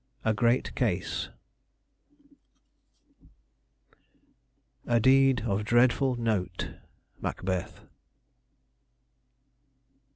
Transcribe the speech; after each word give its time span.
"A 0.25 0.33
GREAT 0.33 0.73
CASE" 0.73 1.29
"A 4.87 4.99
deed 4.99 5.41
of 5.41 5.63
dreadful 5.63 6.15
note." 6.15 6.73
Macbeth. 7.21 7.83